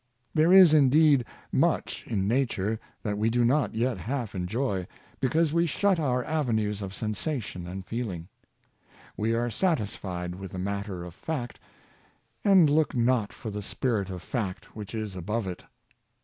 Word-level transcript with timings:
There 0.33 0.51
is 0.51 0.73
indeed 0.73 1.25
much 1.51 2.05
in 2.07 2.27
nature 2.27 2.79
that 3.03 3.19
we 3.19 3.29
do 3.29 3.45
not 3.45 3.75
yet 3.75 3.99
half 3.99 4.33
enjoy, 4.33 4.87
because 5.19 5.53
we 5.53 5.67
shut 5.67 5.99
our 5.99 6.23
avenues 6.25 6.81
of 6.81 6.91
sensation 6.91 7.67
and 7.67 7.85
feeling. 7.85 8.27
We 9.15 9.35
are 9.35 9.51
satisfied 9.51 10.33
with 10.33 10.53
the 10.53 10.57
matter 10.57 11.03
of 11.03 11.13
fact, 11.13 11.59
and 12.43 12.67
look 12.67 12.95
not 12.95 13.31
for 13.31 13.51
the 13.51 13.61
spirit 13.61 14.09
of 14.09 14.23
fact 14.23 14.75
which 14.75 14.95
is 14.95 15.15
above 15.15 15.45
it. 15.45 15.65